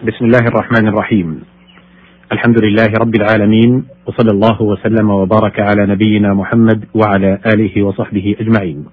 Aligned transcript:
بسم 0.00 0.24
الله 0.24 0.44
الرحمن 0.48 0.88
الرحيم. 0.88 1.28
الحمد 2.32 2.64
لله 2.64 2.88
رب 3.00 3.14
العالمين 3.14 3.84
وصلى 4.06 4.30
الله 4.32 4.62
وسلم 4.62 5.10
وبارك 5.10 5.60
على 5.60 5.86
نبينا 5.86 6.34
محمد 6.34 6.84
وعلى 6.94 7.38
آله 7.46 7.82
وصحبه 7.82 8.36
أجمعين. 8.40 8.84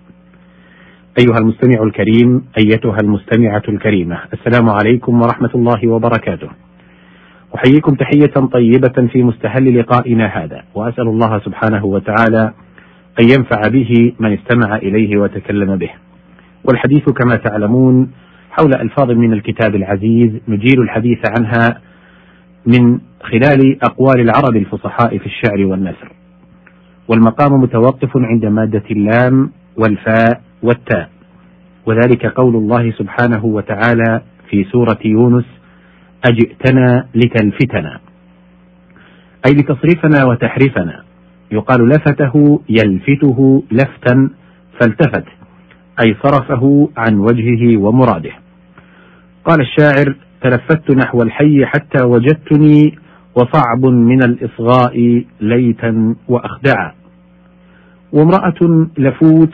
أيها 1.20 1.38
المستمع 1.38 1.84
الكريم 1.84 2.44
أيتها 2.58 2.98
المستمعة 3.04 3.64
الكريمة 3.70 4.20
السلام 4.34 4.70
عليكم 4.70 5.22
ورحمة 5.22 5.52
الله 5.56 5.88
وبركاته. 5.88 6.50
أحييكم 7.56 7.96
تحية 7.96 8.36
طيبة 8.52 9.08
في 9.12 9.24
مستهل 9.24 9.80
لقائنا 9.80 10.26
هذا 10.26 10.64
وأسأل 10.76 11.08
الله 11.08 11.40
سبحانه 11.40 11.86
وتعالى 11.86 12.54
أن 13.22 13.26
ينفع 13.26 13.62
به 13.72 14.14
من 14.20 14.34
استمع 14.34 14.76
إليه 14.76 15.18
وتكلم 15.18 15.76
به. 15.76 15.90
والحديث 16.64 17.10
كما 17.10 17.36
تعلمون 17.36 18.12
حول 18.60 18.72
ألفاظ 18.82 19.12
من 19.12 19.34
الكتاب 19.34 19.76
العزيز 19.76 20.32
نجيل 20.48 20.82
الحديث 20.82 21.20
عنها 21.40 21.82
من 22.66 23.00
خلال 23.22 23.84
أقوال 23.84 24.20
العرب 24.22 24.56
الفصحاء 24.56 25.18
في 25.18 25.26
الشعر 25.26 25.66
والنثر. 25.66 26.12
والمقام 27.08 27.62
متوقف 27.62 28.18
عند 28.18 28.46
مادة 28.46 28.84
اللام 28.92 29.52
والفاء 29.78 30.42
والتاء. 30.64 31.10
وذلك 31.86 32.26
قول 32.26 32.56
الله 32.56 32.92
سبحانه 32.92 33.46
وتعالى 33.46 34.22
في 34.50 34.64
سورة 34.64 35.00
يونس 35.06 35.46
أجئتنا 36.26 37.08
لتلفتنا. 37.16 38.00
أي 39.46 39.52
لتصرفنا 39.54 40.26
وتحرفنا 40.26 41.04
يقال 41.52 41.90
لفته 41.90 42.62
يلفته 42.70 43.64
لفتا 43.72 44.30
فالتفت 44.80 45.26
أي 46.06 46.16
صرفه 46.24 46.90
عن 46.98 47.18
وجهه 47.20 47.78
ومراده. 47.78 48.47
قال 49.48 49.62
الشاعر 49.62 50.16
تلفت 50.42 50.92
نحو 50.92 51.22
الحي 51.22 51.66
حتى 51.66 52.04
وجدتني 52.06 52.98
وصعب 53.36 53.86
من 53.86 54.24
الإصغاء 54.24 55.24
ليتا 55.42 56.16
وأخدعا 56.28 56.94
وامرأة 58.14 58.88
لفوت 58.98 59.54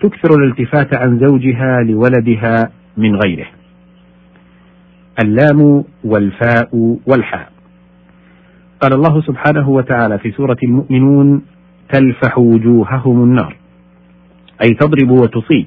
تكثر 0.00 0.38
الالتفات 0.38 0.96
عن 0.96 1.18
زوجها 1.18 1.80
لولدها 1.82 2.70
من 2.96 3.16
غيره. 3.16 3.46
اللام 5.24 5.84
والفاء 6.04 6.98
والحاء. 7.06 7.52
قال 8.82 8.94
الله 8.94 9.20
سبحانه 9.20 9.68
وتعالى 9.68 10.18
في 10.18 10.30
سورة 10.30 10.56
المؤمنون 10.64 11.42
تلفح 11.92 12.38
وجوههم 12.38 13.22
النار. 13.24 13.56
أي 14.62 14.74
تضرب 14.74 15.10
وتصيب. 15.10 15.66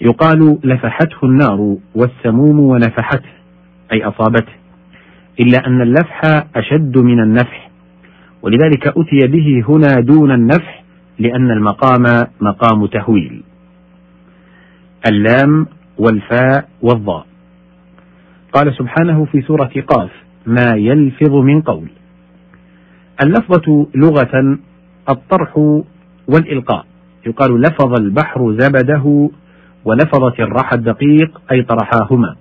يقال 0.00 0.58
لفحته 0.64 1.16
النار 1.22 1.76
والسموم 1.94 2.60
ونفحته 2.60 3.30
أي 3.92 4.04
أصابته 4.04 4.52
إلا 5.40 5.66
أن 5.66 5.80
اللفح 5.82 6.20
أشد 6.56 6.98
من 6.98 7.20
النفح 7.20 7.70
ولذلك 8.42 8.86
أتي 8.86 9.26
به 9.26 9.64
هنا 9.68 9.94
دون 10.00 10.32
النفح 10.32 10.84
لأن 11.18 11.50
المقام 11.50 12.26
مقام 12.40 12.86
تهويل. 12.86 13.42
اللام 15.10 15.66
والفاء 15.98 16.68
والضاء. 16.82 17.26
قال 18.52 18.74
سبحانه 18.78 19.24
في 19.24 19.42
سورة 19.42 19.70
قاف 19.86 20.10
ما 20.46 20.74
يلفظ 20.76 21.32
من 21.34 21.60
قول 21.62 21.88
اللفظة 23.24 23.86
لغة 23.94 24.58
الطرح 25.08 25.56
والإلقاء 26.28 26.86
يقال 27.26 27.60
لفظ 27.60 28.00
البحر 28.00 28.56
زبده 28.58 29.30
ولفظت 29.84 30.40
الرحى 30.40 30.76
الدقيق 30.76 31.40
أي 31.52 31.62
طرحاهما. 31.62 32.36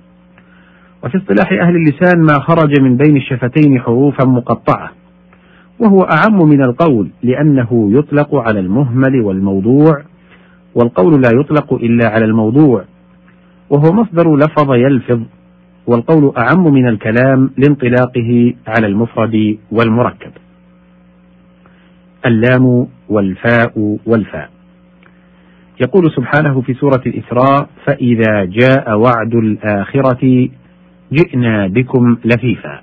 وفي 1.04 1.18
اصطلاح 1.18 1.52
أهل 1.52 1.76
اللسان 1.76 2.22
ما 2.22 2.40
خرج 2.40 2.82
من 2.82 2.98
بين 2.98 3.18
الشفتين 3.18 3.80
حروفا 3.82 4.26
مقطعة 4.26 4.92
وهو 5.80 6.02
أعم 6.02 6.50
من 6.50 6.62
القول 6.64 7.10
لأنه 7.24 7.90
يطلق 7.92 8.36
على 8.36 8.60
المهمل 8.60 9.22
والموضوع 9.22 10.02
والقول 10.76 11.22
لا 11.22 11.30
يطلق 11.40 11.74
إلا 11.74 12.10
على 12.10 12.26
الموضوع 12.26 12.84
وهو 13.70 13.94
مصدر 13.94 14.36
لفظ 14.36 14.74
يلفظ 14.74 15.22
والقول 15.88 16.34
أعم 16.38 16.74
من 16.74 16.88
الكلام 16.88 17.50
لانطلاقه 17.58 18.54
على 18.68 18.88
المفرد 18.88 19.58
والمركب. 19.72 20.32
اللام 22.26 22.88
والفاء 23.10 23.98
والفاء. 24.06 24.50
يقول 25.82 26.12
سبحانه 26.16 26.62
في 26.62 26.74
سورة 26.74 27.02
الإسراء 27.06 27.70
فإذا 27.86 28.46
جاء 28.46 28.98
وعد 28.98 29.36
الآخرة 29.36 30.50
جئنا 31.14 31.68
بكم 31.68 32.18
لفيفا. 32.26 32.80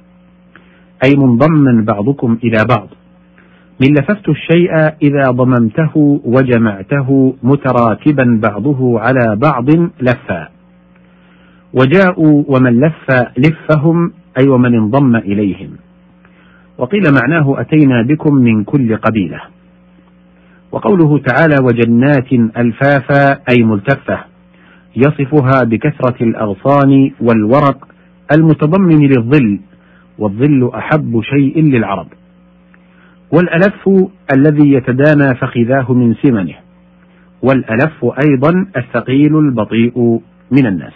أي 1.04 1.16
منضما 1.16 1.84
بعضكم 1.84 2.38
إلى 2.44 2.56
بعض. 2.68 2.88
من 3.80 3.94
لففت 3.94 4.28
الشيء 4.28 4.72
إذا 5.02 5.30
ضممته 5.30 6.20
وجمعته 6.24 7.34
متراكبا 7.42 8.40
بعضه 8.42 9.00
على 9.00 9.36
بعض 9.36 9.70
لفا. 10.00 10.48
وجاءوا 11.72 12.44
ومن 12.48 12.80
لف 12.80 13.10
لفهم 13.38 14.12
أي 14.40 14.48
ومن 14.48 14.74
انضم 14.74 15.16
إليهم. 15.16 15.70
وقيل 16.78 17.02
معناه 17.22 17.60
أتينا 17.60 18.02
بكم 18.02 18.34
من 18.34 18.64
كل 18.64 18.96
قبيلة. 18.96 19.53
وقوله 20.74 21.18
تعالى 21.18 21.56
وجنات 21.62 22.32
ألفافا 22.32 23.40
أي 23.50 23.62
ملتفة 23.62 24.24
يصفها 24.96 25.64
بكثرة 25.64 26.22
الأغصان 26.22 27.10
والورق 27.20 27.88
المتضمن 28.36 29.06
للظل 29.08 29.60
والظل 30.18 30.70
أحب 30.74 31.20
شيء 31.22 31.62
للعرب. 31.62 32.06
والألف 33.32 33.88
الذي 34.36 34.72
يتدانى 34.72 35.34
فخذاه 35.34 35.92
من 35.92 36.14
سمنه 36.14 36.54
والألف 37.42 38.04
أيضا 38.04 38.66
الثقيل 38.76 39.38
البطيء 39.38 40.20
من 40.50 40.66
الناس. 40.66 40.94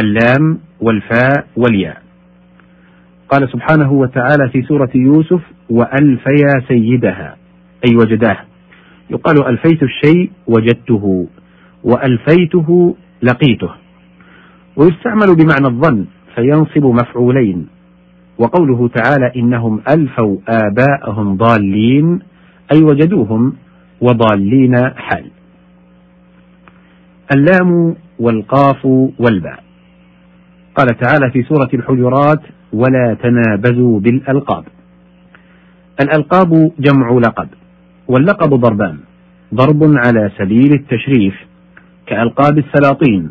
اللام 0.00 0.58
والفاء 0.80 1.46
والياء. 1.56 2.02
قال 3.28 3.48
سبحانه 3.52 3.92
وتعالى 3.92 4.48
في 4.52 4.62
سورة 4.62 4.90
يوسف 4.94 5.40
وألفيا 5.70 6.60
سيدها. 6.68 7.36
أي 7.88 7.96
وجداه. 7.96 8.36
يقال 9.10 9.46
ألفيت 9.46 9.82
الشيء 9.82 10.30
وجدته 10.46 11.26
وألفيته 11.84 12.96
لقيته. 13.22 13.70
ويستعمل 14.76 15.36
بمعنى 15.36 15.66
الظن 15.66 16.04
فينصب 16.34 16.84
مفعولين. 16.84 17.68
وقوله 18.38 18.88
تعالى 18.88 19.32
إنهم 19.36 19.80
ألفوا 19.90 20.36
آباءهم 20.48 21.36
ضالين 21.36 22.18
أي 22.74 22.82
وجدوهم 22.82 23.52
وضالين 24.00 24.74
حال. 24.96 25.30
اللام 27.34 27.96
والقاف 28.18 28.84
والباء. 29.18 29.64
قال 30.74 30.86
تعالى 30.86 31.30
في 31.30 31.42
سورة 31.42 31.68
الحجرات 31.74 32.40
ولا 32.72 33.16
تنابزوا 33.22 34.00
بالألقاب. 34.00 34.64
الألقاب 36.00 36.72
جمع 36.78 37.10
لقب. 37.10 37.48
واللقب 38.08 38.54
ضربان. 38.54 38.98
ضرب 39.54 39.82
على 39.82 40.30
سبيل 40.38 40.72
التشريف 40.72 41.34
كألقاب 42.06 42.58
السلاطين 42.58 43.30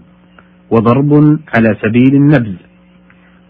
وضرب 0.72 1.40
على 1.58 1.76
سبيل 1.82 2.16
النبذ. 2.16 2.56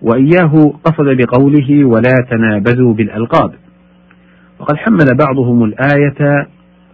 وإياه 0.02 0.74
قصد 0.84 1.18
بقوله 1.18 1.86
ولا 1.86 2.26
تنابزوا 2.30 2.94
بالألقاب. 2.94 3.52
وقد 4.60 4.76
حمل 4.78 5.18
بعضهم 5.20 5.64
الآية 5.64 6.48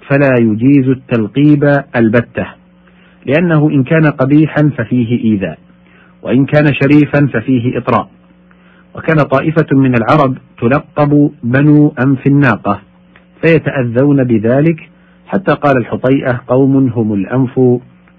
فلا 0.10 0.36
يجيز 0.40 0.90
التلقيب 0.90 1.64
البتة 1.96 2.48
لأنه 3.26 3.70
إن 3.70 3.84
كان 3.84 4.06
قبيحا 4.06 4.70
ففيه 4.78 5.24
إيذاء 5.24 5.60
وإن 6.22 6.46
كان 6.46 6.66
شريفا 6.74 7.28
ففيه 7.34 7.78
إطراء. 7.78 8.10
وكان 8.96 9.18
طائفة 9.18 9.68
من 9.72 9.94
العرب 9.96 10.38
تلقب 10.62 11.32
بنو 11.44 11.94
أنف 12.06 12.28
الناقة. 12.28 12.91
فيتأذون 13.46 14.24
بذلك. 14.24 14.90
حتى 15.28 15.52
قال 15.52 15.78
الحطيئة 15.78 16.42
قوم 16.48 16.88
هم 16.88 17.14
الأنف 17.14 17.58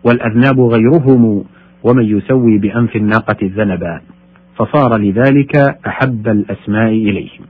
والأذناب 0.04 0.60
غيرهم 0.60 1.44
ومن 1.84 2.04
يسوي 2.04 2.58
بأنف 2.58 2.96
الناقة 2.96 3.36
الذنبا 3.42 4.00
فصار 4.56 4.96
لذلك 4.96 5.56
أحب 5.86 6.28
الأسماء 6.28 6.88
إليهم. 6.88 7.44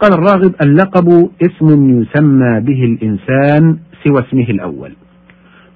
قال 0.00 0.12
الراغب 0.12 0.54
اللقب 0.62 1.30
اسم 1.42 2.00
يسمى 2.00 2.60
به 2.60 2.84
الإنسان 2.84 3.78
سوى 4.04 4.20
اسمه 4.28 4.50
الأول 4.50 4.92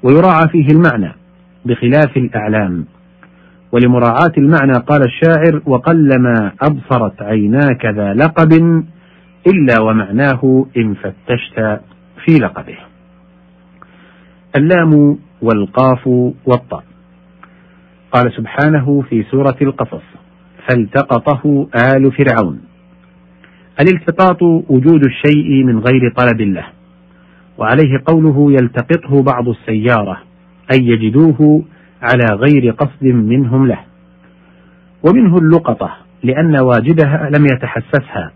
ويراعى 0.03 0.49
فيه 0.49 0.67
المعنى 0.67 1.13
بخلاف 1.65 2.17
الأعلام. 2.17 2.85
ولمراعاة 3.73 4.33
المعنى 4.39 4.73
قال 4.73 5.03
الشاعر 5.03 5.63
وقلما 5.67 6.53
أبصرت 6.63 7.23
عيناك 7.23 7.87
ذا 7.87 8.15
لقب 8.15 8.85
إلا 9.47 9.81
ومعناه 9.81 10.67
إن 10.77 10.95
فتشت 10.95 11.81
في 12.25 12.39
لقبه. 12.39 12.77
اللام 14.57 15.19
والقاف 15.43 16.07
والطاء. 16.47 16.85
قال 18.13 18.33
سبحانه 18.33 19.03
في 19.09 19.23
سورة 19.23 19.57
القصص 19.63 20.03
فالتقطه 20.69 21.69
آل 21.75 22.13
فرعون. 22.13 22.61
الالتقاط 23.81 24.43
وجود 24.43 25.05
الشيء 25.07 25.65
من 25.65 25.79
غير 25.79 26.13
طلب 26.17 26.41
له 26.41 26.67
وعليه 27.59 28.03
قوله 28.07 28.53
يلتقطه 28.53 29.23
بعض 29.23 29.49
السيارة 29.49 30.21
أي 30.73 30.87
يجدوه 30.87 31.63
على 32.03 32.25
غير 32.35 32.71
قصد 32.71 33.05
منهم 33.05 33.67
له. 33.67 33.81
ومنه 35.03 35.39
اللقطة 35.39 35.97
لأن 36.23 36.57
واجدها 36.57 37.31
لم 37.39 37.47
يتحسسها. 37.47 38.33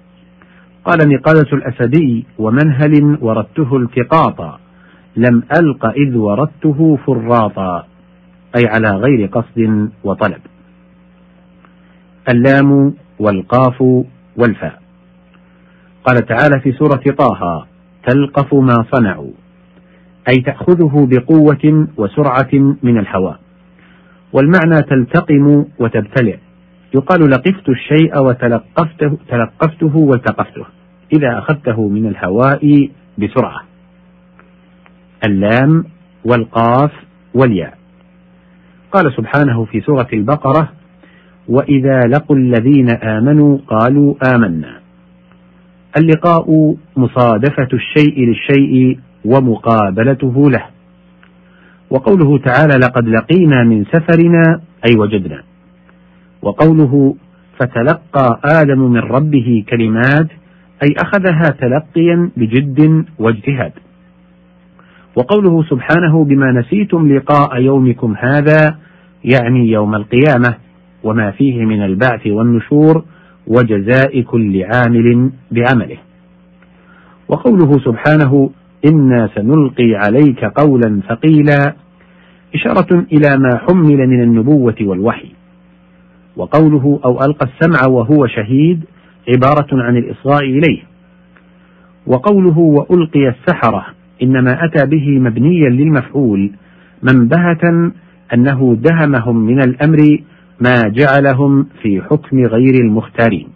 قال 0.88 1.08
نقادة 1.08 1.49
الأسدي 1.52 2.26
ومنهل 2.38 3.19
وردته 3.20 3.76
التقاطا 3.76 4.58
لم 5.17 5.43
ألق 5.61 5.87
إذ 5.87 6.17
وردته 6.17 6.99
فراطا 7.06 7.87
أي 8.56 8.62
على 8.67 8.90
غير 8.90 9.26
قصد 9.26 9.90
وطلب. 10.05 10.40
اللام 12.29 12.94
والقاف 13.19 13.82
والفاء. 14.37 14.82
قال 16.05 16.26
تعالى 16.26 16.61
في 16.61 16.73
سورة 16.73 17.02
طه 17.19 17.67
تلقف 18.08 18.55
ما 18.55 18.85
صنعوا 18.93 19.32
أي 20.29 20.43
تأخذه 20.43 21.08
بقوة 21.11 21.88
وسرعة 21.96 22.76
من 22.82 22.99
الهواء 22.99 23.40
والمعنى 24.32 24.82
تلتقم 24.82 25.64
وتبتلع. 25.79 26.37
يقال 26.94 27.31
لقفت 27.31 27.69
الشيء 27.69 28.23
وتلقفته 28.23 29.19
تلقفته 29.29 29.96
والتقفته. 29.96 30.78
إذا 31.13 31.39
أخذته 31.39 31.89
من 31.89 32.07
الهواء 32.07 32.91
بسرعة. 33.19 33.61
اللام 35.27 35.85
والقاف 36.25 36.93
والياء. 37.35 37.79
قال 38.93 39.13
سبحانه 39.17 39.65
في 39.65 39.81
سورة 39.81 40.09
البقرة 40.13 40.69
وإذا 41.49 42.01
لقوا 42.01 42.37
الذين 42.37 42.91
آمنوا 42.91 43.59
قالوا 43.67 44.15
آمنا. 44.35 44.81
اللقاء 46.01 46.77
مصادفة 46.97 47.69
الشيء 47.73 48.27
للشيء 48.27 48.99
ومقابلته 49.25 50.51
له. 50.51 50.65
وقوله 51.91 52.39
تعالى 52.39 52.75
لقد 52.85 53.09
لقينا 53.09 53.65
من 53.65 53.85
سفرنا 53.85 54.61
أي 54.91 54.99
وجدنا. 54.99 55.43
وقوله 56.43 57.15
فتلقى 57.59 58.41
آدم 58.45 58.79
من 58.79 59.01
ربه 59.01 59.65
كلمات 59.69 60.29
أي 60.83 60.95
أخذها 61.03 61.43
تلقيا 61.61 62.31
بجد 62.37 63.05
واجتهاد. 63.19 63.73
وقوله 65.17 65.63
سبحانه 65.63 66.25
بما 66.25 66.53
نسيتم 66.53 67.13
لقاء 67.17 67.61
يومكم 67.61 68.15
هذا 68.19 68.79
يعني 69.25 69.71
يوم 69.71 69.95
القيامة 69.95 70.55
وما 71.05 71.31
فيه 71.31 71.65
من 71.65 71.83
البعث 71.83 72.27
والنشور 72.27 73.05
وجزاء 73.47 74.21
كل 74.21 74.65
عامل 74.65 75.31
بعمله. 75.51 75.99
وقوله 77.29 77.73
سبحانه 77.73 78.51
إنا 78.93 79.31
سنلقي 79.35 79.95
عليك 79.95 80.45
قولا 80.45 81.01
ثقيلا 81.09 81.75
إشارة 82.55 83.07
إلى 83.13 83.39
ما 83.39 83.59
حمل 83.59 84.07
من 84.07 84.23
النبوة 84.23 84.77
والوحي. 84.81 85.29
وقوله 86.37 87.01
أو 87.05 87.21
ألقى 87.25 87.47
السمع 87.47 87.89
وهو 87.89 88.27
شهيد 88.27 88.85
عبارة 89.29 89.83
عن 89.83 89.97
الإصغاء 89.97 90.45
إليه. 90.45 90.83
وقوله 92.07 92.59
وألقي 92.59 93.29
السحرة 93.29 93.87
إنما 94.23 94.65
أتى 94.65 94.87
به 94.87 95.19
مبنيا 95.19 95.69
للمفعول 95.69 96.51
منبهة 97.03 97.93
أنه 98.35 98.77
دهمهم 98.81 99.37
من 99.37 99.61
الأمر 99.61 100.19
ما 100.61 100.75
جعلهم 100.89 101.67
في 101.83 102.03
حكم 102.03 102.39
غير 102.39 102.75
المختارين. 102.81 103.49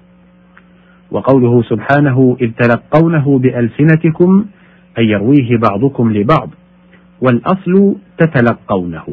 وقوله 1.10 1.62
سبحانه 1.62 2.36
إذ 2.40 2.50
تلقونه 2.58 3.38
بألسنتكم 3.38 4.44
أي 4.98 5.04
يرويه 5.04 5.56
بعضكم 5.56 6.12
لبعض 6.12 6.50
والأصل 7.20 7.96
تتلقونه. 8.18 9.04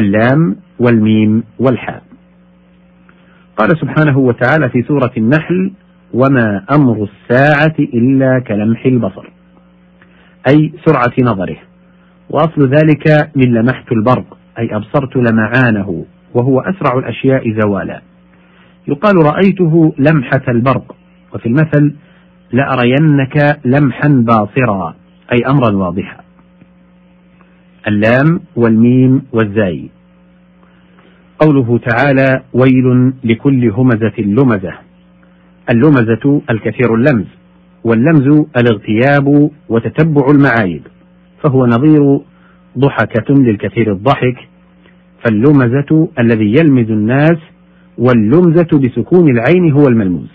اللام 0.00 0.56
والميم 0.78 1.42
والحاء. 1.58 2.11
قال 3.62 3.78
سبحانه 3.78 4.18
وتعالى 4.18 4.68
في 4.68 4.82
سورة 4.82 5.12
النحل 5.16 5.72
وما 6.14 6.64
أمر 6.72 7.08
الساعة 7.08 7.74
إلا 7.78 8.38
كلمح 8.38 8.86
البصر. 8.86 9.28
أي 10.48 10.72
سرعة 10.86 11.12
نظره. 11.22 11.56
وأصل 12.30 12.68
ذلك 12.68 13.30
من 13.36 13.54
لمحت 13.54 13.92
البرق 13.92 14.38
أي 14.58 14.76
أبصرت 14.76 15.16
لمعانه 15.16 16.04
وهو 16.34 16.60
أسرع 16.60 16.98
الأشياء 16.98 17.60
زوالا. 17.60 18.02
يقال 18.88 19.16
رأيته 19.16 19.94
لمحة 19.98 20.42
البرق. 20.48 20.96
وفي 21.34 21.46
المثل 21.46 21.94
لأرينك 22.52 23.60
لمحا 23.64 24.08
باصرا. 24.08 24.94
أي 25.32 25.38
أمرا 25.50 25.76
واضحا. 25.76 26.16
اللام 27.88 28.40
والميم 28.56 29.22
والزاي. 29.32 29.90
قوله 31.42 31.78
تعالى 31.78 32.42
ويل 32.52 33.12
لكل 33.24 33.70
همزة 33.70 34.12
لمزة. 34.18 34.72
اللمزة 35.70 36.42
الكثير 36.50 36.94
اللمز 36.94 37.26
واللمز 37.84 38.46
الاغتياب 38.56 39.50
وتتبع 39.68 40.26
المعايب 40.30 40.82
فهو 41.42 41.66
نظير 41.66 42.20
ضحكة 42.78 43.34
للكثير 43.34 43.92
الضحك. 43.92 44.48
فاللمزة 45.24 46.08
الذي 46.18 46.54
يلمز 46.60 46.90
الناس 46.90 47.38
واللمزة 47.98 48.78
بسكون 48.78 49.30
العين 49.30 49.72
هو 49.72 49.88
الملموز. 49.88 50.30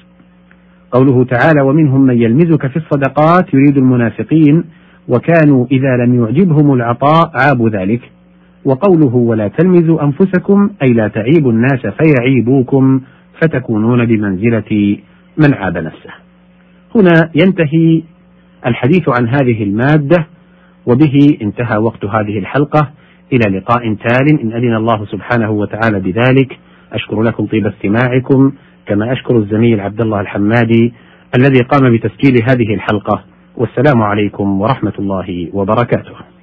قوله 0.92 1.24
تعالى 1.26 1.62
ومنهم 1.62 2.02
من 2.02 2.22
يلمزك 2.22 2.68
في 2.68 2.78
الصدقات 2.78 3.54
يريد 3.54 3.78
المنافقين 3.78 4.64
وكانوا 5.08 5.66
إذا 5.72 6.06
لم 6.06 6.24
يعجبهم 6.24 6.74
العطاء 6.74 7.32
عابوا 7.34 7.70
ذلك. 7.70 8.17
وقوله 8.68 9.16
ولا 9.16 9.48
تلمزوا 9.48 10.04
أنفسكم 10.04 10.70
أي 10.82 10.94
لا 10.94 11.08
تعيبوا 11.08 11.52
الناس 11.52 11.82
فيعيبوكم 11.88 13.02
فتكونون 13.42 14.06
بمنزلة 14.06 14.98
من 15.38 15.54
عاب 15.54 15.78
نفسه. 15.78 16.10
هنا 16.96 17.30
ينتهي 17.36 18.04
الحديث 18.66 19.10
عن 19.10 19.28
هذه 19.28 19.64
المادة 19.64 20.28
وبه 20.86 21.38
انتهى 21.42 21.78
وقت 21.78 22.06
هذه 22.06 22.40
الحلقة. 22.40 22.90
إلى 23.34 23.58
لقاء 23.58 23.94
تال. 23.94 24.42
إن 24.42 24.54
أذن 24.54 24.76
الله 24.76 25.06
سبحانه 25.06 25.52
وتعالى 25.52 26.00
بذلك. 26.00 26.60
أشكر 26.94 27.22
لكم 27.22 27.46
طيب 27.46 27.68
استماعكم. 27.68 28.52
كما 28.86 29.14
أشكر 29.14 29.38
الزميل 29.38 29.80
عبد 29.80 30.02
الله 30.02 30.22
الحمادي 30.22 30.94
الذي 31.38 31.60
قام 31.62 31.94
بتسجيل 31.94 32.44
هذه 32.50 32.74
الحلقة. 32.74 33.24
والسلام 33.58 34.02
عليكم 34.02 34.62
ورحمة 34.62 34.94
الله 35.00 35.50
وبركاته. 35.54 36.37